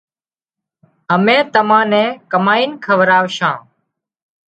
[1.15, 3.55] امين تمان نين ڪمائينَ کوراوشان